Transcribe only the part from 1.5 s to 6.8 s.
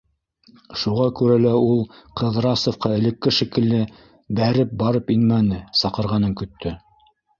ул Ҡыҙрасовҡа элекке шикелле «бәреп» барып инмәне, саҡырғанын көттө.